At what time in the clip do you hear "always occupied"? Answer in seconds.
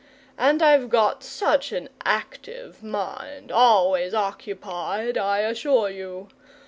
3.51-5.15